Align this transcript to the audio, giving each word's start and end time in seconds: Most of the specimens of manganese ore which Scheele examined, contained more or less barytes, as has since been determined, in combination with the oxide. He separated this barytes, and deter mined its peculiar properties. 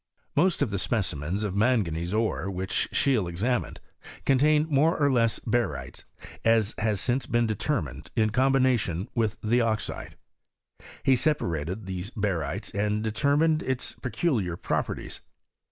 Most 0.35 0.63
of 0.63 0.71
the 0.71 0.79
specimens 0.79 1.43
of 1.43 1.55
manganese 1.55 2.11
ore 2.11 2.49
which 2.49 2.89
Scheele 2.91 3.29
examined, 3.29 3.79
contained 4.25 4.67
more 4.67 4.97
or 4.97 5.11
less 5.11 5.37
barytes, 5.37 6.05
as 6.43 6.73
has 6.79 6.99
since 6.99 7.27
been 7.27 7.45
determined, 7.45 8.09
in 8.15 8.31
combination 8.31 9.09
with 9.13 9.37
the 9.43 9.61
oxide. 9.61 10.17
He 11.03 11.15
separated 11.15 11.85
this 11.85 12.09
barytes, 12.09 12.71
and 12.73 13.03
deter 13.03 13.37
mined 13.37 13.61
its 13.61 13.93
peculiar 13.93 14.57
properties. 14.57 15.21